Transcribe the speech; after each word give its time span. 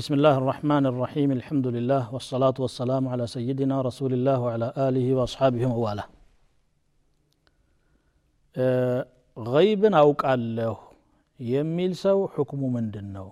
بسم 0.00 0.14
الله 0.14 0.36
الرحمن 0.42 0.84
الرحيم 0.92 1.30
الحمد 1.38 1.66
لله 1.76 2.02
والصلاة 2.14 2.56
والسلام 2.64 3.04
على 3.12 3.24
سيدنا 3.36 3.76
رسول 3.88 4.12
الله 4.16 4.36
وعلى 4.44 4.68
آله 4.88 5.06
وأصحابه 5.18 5.62
وواله 5.74 6.06
غيب 9.54 9.82
أوك 9.84 10.22
الله 10.34 10.76
يميل 11.54 11.92
سو 12.04 12.18
حكم 12.34 12.60
من 12.74 12.84
دنو 12.94 13.28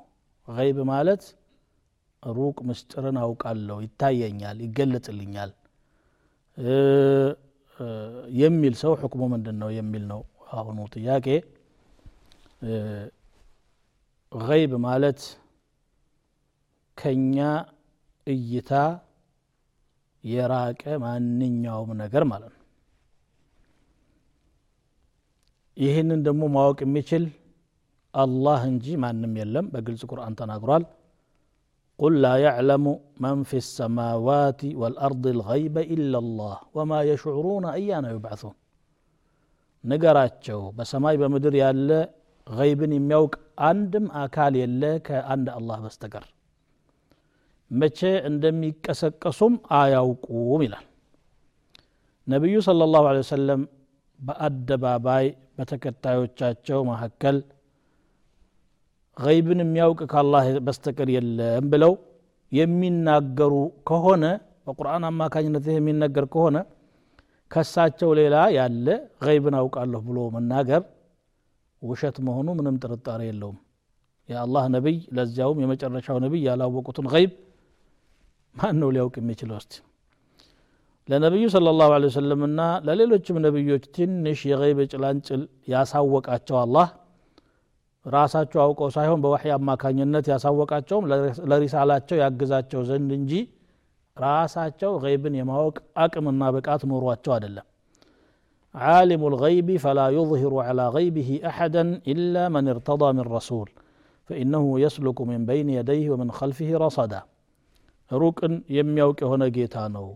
غيب 0.56 0.76
مالت 0.92 1.22
روك 2.36 2.56
مسترن 2.68 3.16
أوك 3.26 3.42
الله 3.52 3.76
يتايا 3.86 4.28
نيال 4.36 4.58
يقلت 4.66 5.04
اللي 5.12 5.26
نيال 5.32 5.50
يميل 8.42 8.74
سو 8.82 8.92
حكم 9.02 9.20
من 9.32 9.40
دنو 9.46 9.68
يميل 9.78 10.04
نو 10.10 10.20
هاو 10.50 10.66
نوطياكي 10.78 11.38
غيب 12.62 12.70
مالت 12.74 14.40
غيب 14.48 14.74
مالت 14.86 15.22
ከኛ 16.97 17.37
እይታ 18.27 18.71
የራቀ 20.23 20.83
ማንኛውም 21.03 21.89
ነገር 22.01 22.23
ማለት 22.31 22.53
ነው 22.53 22.61
ይህንን 25.77 26.19
ደግሞ 26.27 26.43
ማወቅ 26.55 26.79
የሚችል 26.85 27.23
አላህ 28.13 28.61
እንጂ 28.71 28.87
ማንም 29.03 29.31
የለም 29.41 29.67
በግልጽ 29.75 30.03
ቁርአን 30.11 30.35
ተናግሯል 30.41 30.85
قل 31.99 32.13
لا 32.21 32.35
يعلم 32.37 32.85
من 33.19 33.37
في 33.49 33.57
السماوات 33.57 34.61
والأرض 34.81 35.25
الغيب 35.27 35.75
إلا 35.95 36.17
الله 36.23 36.55
وما 36.75 36.99
يشعرون 37.11 37.65
أيان 37.77 38.05
يبعثون 38.15 38.55
ንገራቸው 39.83 40.59
በሰማይ 40.77 41.15
በምድር 41.21 41.55
ያለ 41.61 41.89
ገይብን 42.47 42.91
የሚያውቅ 42.95 43.33
አንድም 43.69 44.05
አካል 44.23 44.53
የለ 44.61 44.83
ከአንድ 45.07 45.47
አላህ 45.57 45.77
በስተቀር 45.85 46.25
መቼ 47.70 47.98
እንደሚቀሰቀሱም 48.28 49.54
አያውቁም 49.78 50.62
ይላል። 50.66 50.84
ነቢዩ 52.26 52.56
صለ 52.66 52.80
ላሁ 52.86 53.04
ለ 53.42 53.52
በአደባባይ 54.20 55.26
በተከታዮቻቸው 55.58 56.80
መካከል 56.90 57.36
ገይብን 59.16 59.60
የሚያውቅ 59.62 60.00
ከአላህ 60.10 60.46
በስተቀር 60.66 61.08
የለም 61.14 61.64
ብለው 61.72 61.92
የሚናገሩ 62.52 63.54
ከሆነ 63.88 64.24
በቁርአን 64.66 65.04
አማካኝነት 65.08 65.66
የሚነገር 65.70 66.26
ከሆነ 66.34 66.56
ከሳቸው 67.50 68.10
ሌላ 68.18 68.36
ያለ 68.56 68.86
ገይብን 69.24 69.56
አውቃለሁ 69.60 70.00
ብሎ 70.08 70.18
መናገር 70.34 70.82
ውሸት 71.82 72.16
መሆኑ 72.26 72.48
ምንም 72.58 72.76
ጥርጣሬ 72.82 73.20
የለውም። 73.28 73.58
የአላህ 74.28 74.64
ነቢይ 74.74 74.96
ለዚያውም 75.16 75.60
የመጨረሻው 75.62 76.16
ነቢይ 76.24 76.42
ያላወቁትን 76.48 77.06
ገይብ 77.12 77.32
ማን 78.57 78.75
ነው 78.81 78.89
ሊያውቅ 78.95 79.15
የሚችለው 79.21 79.57
እስቲ 79.61 79.73
ለነቢዩ 81.09 81.45
ስለ 81.53 81.71
ላሁ 81.79 81.91
ለ 82.01 82.05
ወሰለምና 82.09 82.59
ለሌሎችም 82.87 83.37
ነቢዮች 83.45 83.85
ትንሽ 83.95 84.41
የገይብ 84.51 84.79
ጭላንጭል 84.91 85.41
ያሳወቃቸው 85.73 86.57
አላህ 86.63 86.87
ራሳቸው 88.05 88.59
አውቀው 88.65 88.89
ሳይሆን 88.95 89.19
በዋሕይ 89.23 89.51
አማካኝነት 89.57 90.25
ያሳወቃቸውም 90.33 91.05
ለሪሳላቸው 91.51 92.17
ያግዛቸው 92.23 92.81
ዘንድ 92.89 93.11
እንጂ 93.19 93.33
ራሳቸው 94.17 94.91
ገይብን 95.03 95.35
የማወቅ 95.39 95.77
አቅምና 96.05 96.51
ብቃት 96.57 96.83
ኖሯቸው 96.93 97.33
አይደለም 97.37 97.67
عالم 98.75 99.21
الغيب 99.27 99.77
فلا 99.77 100.07
يظهر 100.09 100.53
على 100.59 100.85
غيبه 100.89 101.29
أحدا 101.45 101.83
إلا 102.07 102.43
من 102.49 102.67
ارتضى 102.67 103.09
من 103.13 103.25
رسول 103.37 103.67
فإنه 104.29 104.79
يسلك 104.79 105.17
من 105.21 105.45
بين 105.45 105.69
يديه 105.69 106.05
ومن 106.09 106.31
خلفه 106.31 106.69
رصدا 106.77 107.21
ሩቅን 108.11 108.53
የሚያውቅ 108.77 109.17
የሆነ 109.25 109.43
ጌታ 109.57 109.75
ነው 109.95 110.07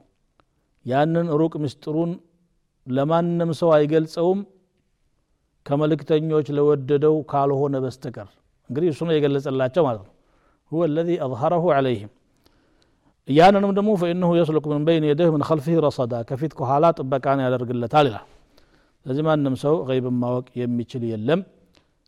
ያንን 0.85 1.27
ሩቅ 1.41 1.53
ምስጢሩን 1.63 2.11
ለማንም 2.87 3.49
ሰው 3.61 3.69
አይገልጸውም 3.77 4.41
ከመልእክተኞች 5.65 6.47
ለወደደው 6.57 7.15
ካልሆነ 7.31 7.75
በስተቀር 7.85 8.29
እንግዲህ 8.69 8.89
እሱ 8.93 9.01
ነው 9.07 9.15
የገለጸላቸው 9.17 9.83
ማለት 9.89 10.03
ነው 10.07 10.13
هو 10.71 10.81
الذي 10.91 11.15
أظهره 11.25 11.63
عليهم 11.77 12.09
ያንንም 13.27 13.71
ደግሞ 13.77 13.89
فإنه 14.01 14.29
يسلك 14.41 14.65
من 14.73 14.81
بين 14.89 15.03
يديه 15.11 15.29
من 15.35 15.43
خلفه 15.49 15.75
رصدا 15.87 16.19
ከፊት 16.29 16.51
ከኋላ 16.59 16.85
ጥበቃን 16.97 17.39
ያደርግለታል 17.45 18.05
ይላል 18.09 18.25
ስለዚህ 19.01 19.23
ማንም 19.29 19.55
ሰው 19.63 19.75
ገይብን 19.89 20.15
ማወቅ 20.23 20.47
የሚችል 20.61 21.03
የለም 21.11 21.39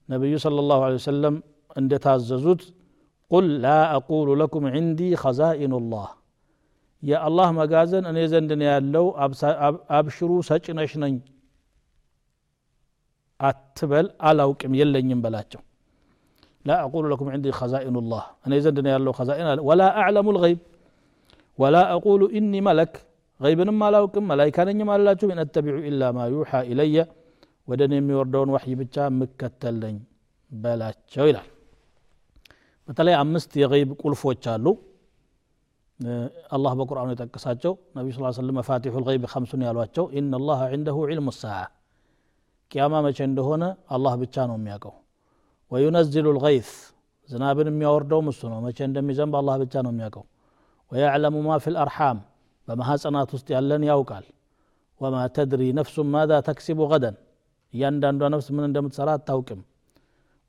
ነቢዩ 0.10 0.34
صلى 0.46 0.60
الله 0.64 0.80
عليه 0.86 1.00
وسلم 1.02 1.34
እንደታዘዙት 1.76 2.62
ቁል 3.34 3.48
ላ 3.64 3.74
አቁሉ 3.96 4.30
ለኩም 4.42 4.64
ዕንዲ 4.72 5.02
ኸዛኢኑ 5.24 5.74
ላህ 5.92 6.08
የአላህ 7.04 7.50
መጋዘን 7.58 8.06
እኔ 8.12 8.20
ዘንድ 8.32 8.52
ነው 8.60 8.68
ያለው 8.72 9.06
አብሽሩ 9.98 10.32
ሰጭነሽ 10.50 10.94
ነኝ 11.04 11.14
አትበል 13.40 14.08
አላውቅም 14.30 14.74
የለኝም 14.80 15.20
በላቸው 15.26 15.62
ላ 16.66 16.78
አቁሉ 16.86 17.04
ለኩም 17.12 17.30
ዕንዲ 17.36 17.54
ኸዛኢኑ 17.60 17.98
ላህ 18.12 18.26
እኔ 18.48 18.54
ዘንድ 18.66 18.80
ነው 18.86 18.92
ያለው 18.96 19.14
ኸዛኢን 19.20 19.62
ወላ 19.70 19.84
አዕለሙ 20.02 20.28
ልገይብ 20.38 20.60
ወላ 21.60 21.78
አቁሉ 21.94 22.22
ኢኒ 22.38 22.54
መለክ 22.68 22.94
ገይብንም 23.40 23.80
አላውቅም 23.88 24.26
መላይካ 24.32 24.66
ነኝም 24.70 24.90
አላችሁ 24.96 25.28
ኢን 25.34 25.40
አተቢዑ 25.44 25.78
ኢላ 25.90 26.10
ማ 26.18 26.26
ዩሓ 26.34 26.62
ኢለየ 26.72 26.98
ወደ 27.68 27.82
እኔ 27.88 27.94
የሚወርደውን 28.00 28.52
ዋሕይ 28.56 28.76
ብቻ 28.82 28.96
የምከተል 29.10 29.76
ነኝ 29.86 29.96
በላቸው 30.52 31.26
ይላል 31.30 31.48
በተለይ 32.90 33.16
አምስት 33.22 33.52
የገይብ 33.62 33.90
ቁልፎች 34.02 34.44
አሉ 34.54 34.66
አላህ 36.56 36.72
በቁርአኑ 36.80 37.10
የጠቀሳቸው 37.14 37.74
ነቢ 37.98 38.08
ስ 38.16 38.32
ስለም 38.38 38.56
መፋቲሑ 38.60 38.94
ልገይብ 39.02 39.24
ከምሱን 39.32 39.64
ያሏቸው 39.68 40.06
ኢነ 40.20 40.36
ላህ 40.48 40.60
ዕንደሁ 40.76 40.98
ዕልሙ 41.08 41.30
ሰዓ 41.40 41.58
ቅያማ 42.72 42.96
መቼ 43.06 43.20
እንደሆነ 43.30 43.64
አላህ 43.96 44.14
ብቻ 44.24 44.46
ነው 44.50 44.58
የሚያውቀው 44.60 44.96
ወዩነዝሉ 45.72 46.28
ልገይት 46.38 46.70
ዝናብን 47.30 47.68
የሚያወርደውም 47.72 48.28
እሱ 48.32 48.42
ነው 48.54 48.60
መቼ 48.66 48.78
እንደሚዘንብ 48.90 49.34
አላህ 49.42 49.56
ብቻ 49.64 49.74
ነው 49.86 49.92
የሚያውቀው 49.94 50.26
ወያዕለሙ 50.92 51.42
ማ 51.48 51.58
ፊ 51.64 51.74
ልአርሓም 51.76 52.20
በማሐፀናት 52.68 53.30
ውስጥ 53.36 53.48
ያለን 53.56 53.84
ያውቃል 53.90 54.26
ወማ 55.02 55.18
ተድሪ 55.36 55.64
ነፍሱን 55.80 56.08
ማዛ 56.16 56.32
ተክሲቡ 56.48 56.88
ገደን 56.94 57.18
እያንዳንዷ 57.74 58.30
ነፍስ 58.34 58.48
ምን 58.56 58.64
እንደምትሰራ 58.70 59.10
አታውቅም 59.18 59.60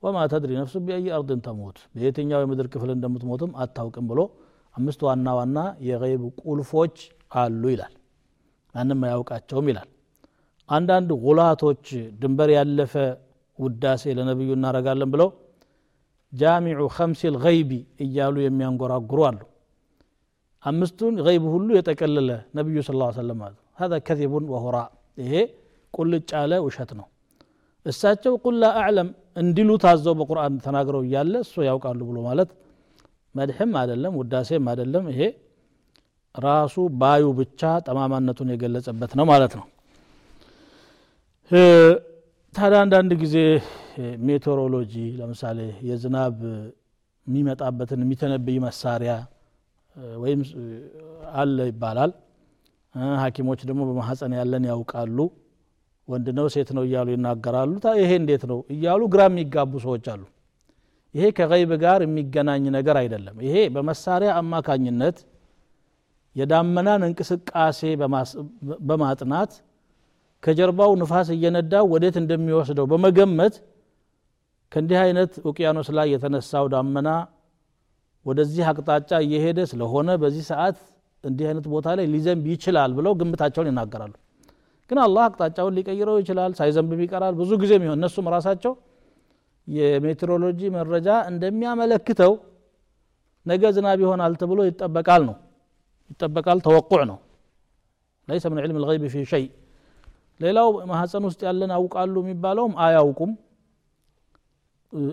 ወማ 0.03 0.17
ተድሪ 0.31 0.51
ነፍሱ 0.59 0.75
ቢአይ 0.85 1.07
አርድን 1.17 1.41
ተሞት 1.45 1.77
በየትኛው 1.95 2.41
የምድር 2.43 2.67
ክፍል 2.73 2.89
እንደምትሞትም 2.95 3.51
አታውቅም 3.63 4.05
ብሎ 4.11 4.21
አምስት 4.75 5.01
ዋና 5.07 5.27
ዋና 5.39 5.57
የገይብ 5.87 6.23
ቁልፎች 6.43 6.95
አሉ 7.41 7.63
ይላል 7.73 7.93
ማንም 8.75 9.01
አያውቃቸውም 9.07 9.67
ይላል 9.71 9.89
አንዳንድ 10.69 11.09
ጉላቶች 11.25 11.85
ድንበር 12.21 12.51
ያለፈ 12.57 12.93
ውዳሴ 13.59 14.13
ለነቢዩ 14.17 14.51
እናረጋለን 14.57 15.09
ብለው 15.13 15.29
ጃሚዑ 16.33 16.83
ከምሲል 16.97 17.35
ገይቢ 17.45 17.71
እያሉ 18.05 18.35
የሚያንጎራጉሩ 18.43 19.21
አሉ 19.29 19.41
አምስቱን 20.63 21.15
ገይብ 21.27 21.43
ሁሉ 21.55 21.69
የጠቀለለ 21.77 22.31
ነቢዩ 22.57 22.79
ስ 22.87 22.91
ሰለም 23.19 23.37
ማለት 23.43 23.59
هذا 23.81 23.97
كذب 24.07 24.33
وهراء 24.53 24.87
ይሄ 25.17 25.33
ቁልጭ 25.93 26.29
ያለ 26.39 26.53
ውሸት 26.65 26.91
ነው 26.99 27.07
እሳቸው 27.85 28.33
ቁል 28.43 28.55
ላ 28.61 28.67
አዕለም 28.81 29.07
እንዲሉ 29.36 29.70
ታዘው 29.82 30.14
በቁርአን 30.18 30.54
ተናግረው 30.64 31.02
እያለ 31.06 31.34
እሱ 31.44 31.54
ያውቃሉ 31.68 32.00
ብሎ 32.08 32.18
ማለት 32.28 32.50
መድሕም 33.34 33.72
አይደለም 33.80 34.12
ውዳሴም 34.20 34.66
አይደለም። 34.72 35.04
ይሄ 35.12 35.22
ራሱ 36.34 36.76
ባዩ 37.00 37.24
ብቻ 37.38 37.60
ጠማማነቱን 37.86 38.48
የገለጸበት 38.54 39.12
ነው 39.18 39.26
ማለት 39.32 39.52
ነው። 39.58 39.66
ታዲያ 42.54 42.78
አንዳንድ 42.84 43.12
ጊዜ 43.22 43.36
ሜቴሮሎጂ 44.26 44.94
ለምሳሌ 45.18 45.58
የዝናብ 45.88 46.36
የሚመጣበትን 47.26 48.00
የሚተነብይ 48.04 48.58
መሳሪያ 48.66 49.12
ወይም 50.16 50.40
አለ 51.34 51.58
ይባላል። 51.70 52.10
ሀኪሞች 53.22 53.60
ደግሞ 53.68 53.82
በማሐፀን 53.88 54.32
ያለን 54.38 54.64
ያውቃሉ 54.70 55.18
ወንድ 56.08 56.26
ነው 56.36 56.46
ሴት 56.54 56.68
ነው 56.76 56.82
እያሉ 56.86 57.08
ይናገራሉ። 57.14 57.70
ይሄ 58.00 58.10
እንዴት 58.20 58.42
ነው 58.50 58.58
እያሉ 58.74 59.02
ግራ 59.14 59.22
የሚጋቡ 59.28 59.72
ሰዎች 59.84 60.04
አሉ። 60.12 60.22
ይሄ 61.14 61.24
ከገይብ 61.38 61.70
ጋር 61.82 62.00
የሚገናኝ 62.04 62.64
ነገር 62.76 62.96
አይደለም። 63.02 63.36
ይሄ 63.46 63.56
በመሳሪያ 63.74 64.30
አማካኝነት 64.40 65.18
የዳመናን 66.36 67.02
እንቅስቃሴ 67.08 67.80
በማጥናት 68.88 69.52
ከጀርባው 70.42 70.90
ንፋስ 71.00 71.28
እየነዳው 71.36 71.84
ወዴት 71.92 72.16
እንደሚወስደው 72.22 72.86
በመገመት 72.90 73.54
ከእንዲህ 74.72 74.98
አይነት 75.04 75.32
ውቅያኖስ 75.48 75.88
ላይ 75.98 76.06
የተነሳው 76.14 76.66
ዳመና 76.74 77.08
ወደዚህ 78.26 78.64
አቅጣጫ 78.70 79.10
እየሄደ 79.24 79.58
ስለሆነ 79.72 80.08
በዚህ 80.22 80.44
ሰዓት 80.50 80.78
እንዲህ 81.24 81.46
አይነት 81.50 81.66
ቦታ 81.74 81.88
ላይ 81.98 82.06
ሊዘንብ 82.14 82.44
ይችላል 82.52 82.90
ብለው 82.98 83.12
ግምታቸውን 83.20 83.68
ይናገራሉ 83.70 84.14
ግን 84.90 84.98
አላህ 85.04 85.22
አቅጣጫውን 85.28 85.74
ሊቀይረው 85.78 86.16
ይችላል 86.20 86.52
ሳይዘንብም 86.58 87.00
ይቀራል። 87.04 87.34
ብዙ 87.40 87.50
ጊዜ 87.62 87.72
የሚሆን 87.76 87.98
እነሱም 87.98 88.26
ራሳቸው 88.34 88.72
የሜትሮሎጂ 89.68 90.60
መረጃ 90.76 91.08
እንደሚያመለክተው 91.30 92.32
ነገ 93.46 93.62
ዝናብ 93.76 93.98
ይሆናል 94.04 94.34
ተብሎ 94.40 94.60
ይጠበቃል 94.68 95.22
ነው። 95.28 95.36
ይጠበቃል 96.10 96.58
ተወቁዕ 96.66 97.00
ነው። 97.10 97.18
ለይሰ 98.28 98.44
ምን 98.52 98.60
ዕልም 98.62 98.78
ልገይብ 98.82 99.04
ፊ 99.12 99.24
ሸይ። 99.32 99.44
ሌላው 100.40 100.68
ማህፀን 100.90 101.24
ውስጥ 101.28 101.40
ያለን 101.46 101.70
ያውቃሉ 101.76 102.14
የሚባለውም 102.24 102.72
አያውቁም። 102.84 103.32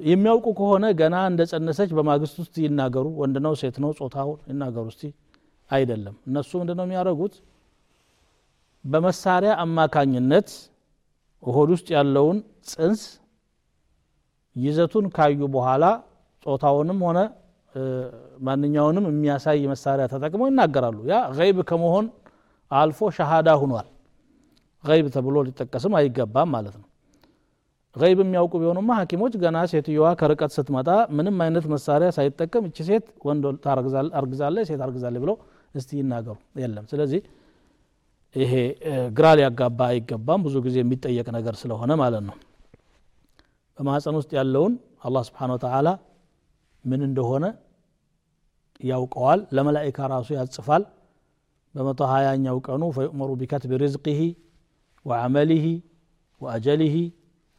የሚያውቁ 0.07 0.47
ከሆነ 0.59 0.85
ገና 0.99 1.15
እንደ 1.29 1.41
ጸነሰች 1.51 1.91
በማግስት 1.97 2.35
ውስጥ 2.41 2.55
ይናገሩ። 2.65 3.07
ወንድ 3.21 3.37
ነው 3.45 3.53
ሴት 3.61 3.77
ነው 3.83 3.91
ጾታው 3.99 4.29
ይናገሩ። 4.49 4.85
እስቲ 4.93 5.03
አይደለም። 5.71 6.15
እነሱ 6.29 6.51
ምንድን 6.61 6.77
ነው 6.79 6.85
የሚያደርጉት 6.87 7.35
በመሳሪያ 8.85 9.51
አማካኝነት 9.63 10.49
ሆድ 11.43 11.69
ውስጥ 11.75 11.87
ያለውን 11.95 12.37
ጽንስ 12.71 13.01
ይዘቱን 14.55 15.05
ካዩ 15.15 15.39
በኋላ 15.53 15.85
ጾታውንም 16.45 16.99
ሆነ 17.07 17.19
ማንኛውንም 18.47 19.05
የሚያሳይ 19.09 19.61
መሳሪያ 19.71 20.05
ተጠቅመው 20.11 20.47
ይናገራሉ። 20.49 20.97
ያ 21.11 21.17
ገይብ 21.37 21.59
ከመሆን 21.69 22.05
አልፎ 22.71 23.09
ሸሃዳ 23.17 23.49
ሁኗል። 23.61 23.87
ገይብ 24.83 25.05
ተብሎ 25.15 25.35
ሊጠቀስም 25.47 25.93
አይገባም 25.99 26.49
ማለት 26.55 26.75
ነው። 26.81 26.87
ገይብ 27.95 28.19
የሚያውቁ 28.23 28.53
ቢሆኑማ 28.61 28.91
ሐኪሞች 28.99 29.33
ገና 29.41 29.57
ሴትዮዋ 29.71 30.07
ከርቀት 30.19 30.51
ስትመጣ 30.55 30.87
ምንም 31.17 31.35
አይነት 31.45 31.65
መሳሪያ 31.73 32.07
ሳይጠቀም 32.15 32.63
እቺ 32.69 32.77
ሴት 32.87 33.05
ወንድ 33.27 33.43
አርግዛለች 34.15 34.65
ሴት 34.69 34.81
አርግዛለች 34.85 35.21
ብለው 35.25 35.35
እስቲ 35.75 35.89
ይናገሩ። 35.99 36.35
የለም። 36.61 36.85
ስለዚህ 36.91 37.21
ይሄ 38.35 38.53
ግራ 39.17 39.25
ሊያጋባ 39.37 39.79
አይገባም። 39.89 40.41
ብዙ 40.45 40.55
ጊዜ 40.65 40.75
የሚጠየቅ 40.81 41.27
ነገር 41.35 41.55
ስለሆነ 41.61 41.91
ማለት 42.01 42.23
ነው። 42.29 42.35
በማህፀን 43.77 44.15
ውስጥ 44.19 44.31
ያለውን 44.39 44.73
አላህ 45.05 45.21
ስብሓን 45.27 45.51
ወተላ 45.55 45.87
ምን 46.85 47.01
እንደሆነ 47.07 47.45
ያውቀዋል። 48.81 49.39
ለመላይካ 49.55 50.07
ራሱ 50.13 50.29
ያጽፋል። 50.37 50.83
በመቶ 51.75 52.01
ሀያኛው 52.11 52.57
ቀኑ 52.67 52.83
ፈዩእመሩ 52.97 53.29
ቢከትቢ 53.39 53.71
ሪዝቅህ 53.83 54.19
ወዓመሊህ 55.05 55.65
ወአጀሊህ 56.41 56.95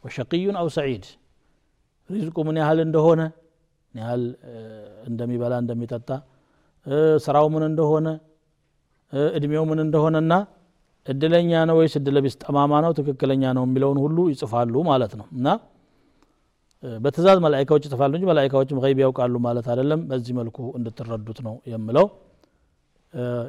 ወሸቅዩን 0.04 0.56
አው 0.60 0.68
ሰዒድ። 0.76 1.04
ሪዝቁ 2.10 2.36
ምን 2.48 2.56
ያህል 2.62 2.78
እንደሆነ 2.86 3.20
ምን 3.94 4.00
ያህል 4.02 4.22
እንደሚበላ 5.08 5.54
እንደሚጠጣ 5.62 6.08
ስራው 7.24 7.46
ምን 7.54 7.64
እንደሆነ 7.70 8.08
እድሜው 9.36 9.64
ምን 9.70 9.78
እንደሆነና 9.84 10.32
እድለኛ 11.07 11.51
ነው 11.69 11.75
ወይስ 11.79 11.93
እድለቢስ 11.99 12.35
ጠማማ 12.43 12.73
ነው 12.85 12.91
ትክክለኛ 12.99 13.43
ነው 13.57 13.63
የሚለውን 13.67 13.99
ሁሉ 14.05 14.17
ይጽፋሉ 14.33 14.75
ማለት 14.89 15.13
ነው 15.19 15.27
እና 15.37 15.47
በትእዛዝ 17.03 17.37
መላይካዎች 17.45 17.83
ይጽፋሉ 17.87 18.11
እንጂ 18.17 18.25
መላይካዎችም 18.31 18.77
ገይብ 18.83 18.99
ያውቃሉ 19.05 19.35
ማለት 19.47 19.65
አይደለም 19.71 20.01
በዚህ 20.09 20.33
መልኩ 20.39 20.57
እንድትረዱት 20.79 21.39
ነው 21.47 21.55
የምለው 21.73 22.05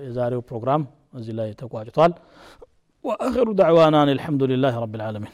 የዛሬው 0.06 0.42
ፕሮግራም 0.50 0.84
እዚህ 1.20 1.34
ላይ 1.40 1.50
ተቋጭቷል 1.62 2.12
وآخر 3.04 3.46
دعوانا 3.60 3.98
أن 4.02 4.10
الحمد 4.16 4.42
لله 4.50 4.74
رب 4.84 4.94
العالمين 4.98 5.32